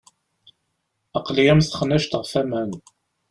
[1.17, 2.71] Aql-i am texnact ɣef waman.